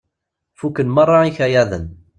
Fukken 0.59 0.87
meṛṛa 0.95 1.21
ikayaden. 1.29 1.85